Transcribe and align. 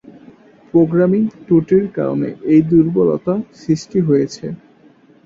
Programming 0.73 1.21
ত্রুটির 1.45 1.85
কারণে 1.97 2.29
এই 2.51 2.61
দুর্বলতা 2.69 3.33
সৃষ্টি 3.61 3.99
হয়েছে। 4.07 4.45